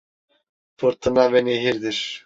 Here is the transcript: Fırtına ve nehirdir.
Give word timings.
Fırtına 0.77 1.33
ve 1.33 1.45
nehirdir. 1.45 2.19